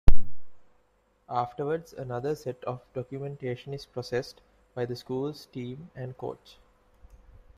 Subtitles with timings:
[1.29, 4.41] Afterwards, another set of documentation is processed
[4.73, 6.57] by the school's team and coach.